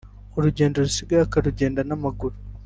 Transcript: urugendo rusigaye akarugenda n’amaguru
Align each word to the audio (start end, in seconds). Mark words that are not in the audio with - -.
urugendo 0.37 0.75
rusigaye 0.83 1.21
akarugenda 1.25 1.81
n’amaguru 1.85 2.35